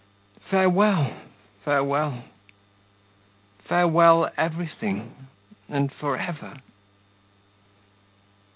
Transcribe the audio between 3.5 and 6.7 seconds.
Farewell, everything and for ever!